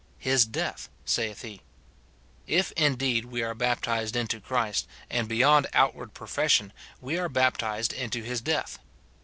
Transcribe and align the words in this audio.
"His 0.31 0.47
death," 0.47 0.89
saith 1.05 1.43
he— 1.43 1.61
If 2.59 2.71
indeed 2.71 3.25
we 3.25 3.43
are 3.43 3.53
baptized 3.53 4.15
into 4.15 4.39
Christ, 4.41 4.87
and 5.11 5.27
beyond 5.27 5.67
outward 5.73 6.15
profession, 6.15 6.73
we 6.99 7.19
are 7.19 7.29
baptized 7.29 7.93
into 7.93 8.23
his 8.23 8.41
death. 8.41 8.79